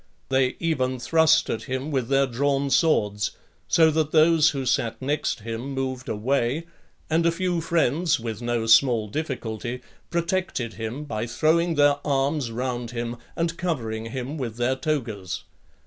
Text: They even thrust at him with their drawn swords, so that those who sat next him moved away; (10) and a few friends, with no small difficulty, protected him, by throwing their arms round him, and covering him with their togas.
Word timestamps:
They 0.29 0.55
even 0.59 0.97
thrust 0.97 1.47
at 1.47 1.65
him 1.65 1.91
with 1.91 2.07
their 2.07 2.25
drawn 2.25 2.71
swords, 2.71 3.37
so 3.67 3.91
that 3.91 4.11
those 4.11 4.49
who 4.49 4.65
sat 4.65 4.99
next 4.99 5.41
him 5.41 5.75
moved 5.75 6.09
away; 6.09 6.61
(10) 6.61 6.67
and 7.11 7.25
a 7.27 7.31
few 7.31 7.61
friends, 7.61 8.19
with 8.19 8.41
no 8.41 8.65
small 8.65 9.07
difficulty, 9.09 9.81
protected 10.09 10.73
him, 10.73 11.03
by 11.03 11.27
throwing 11.27 11.75
their 11.75 11.97
arms 12.03 12.49
round 12.49 12.89
him, 12.89 13.15
and 13.35 13.59
covering 13.59 14.07
him 14.07 14.39
with 14.39 14.55
their 14.55 14.75
togas. 14.75 15.43